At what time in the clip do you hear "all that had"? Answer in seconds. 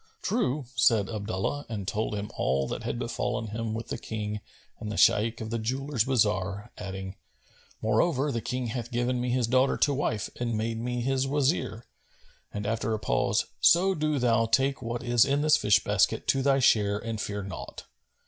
2.35-2.97